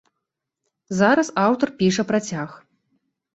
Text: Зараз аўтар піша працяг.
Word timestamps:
Зараз 0.99 1.29
аўтар 1.43 1.73
піша 1.83 2.07
працяг. 2.13 2.49